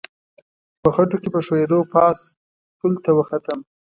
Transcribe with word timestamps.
په 0.81 0.89
خټو 0.95 1.15
کې 1.21 1.29
په 1.35 1.39
ښویېدو 1.45 1.79
پاس 1.93 2.19
پل 2.79 2.93
ته 3.03 3.11
وختم. 3.17 3.59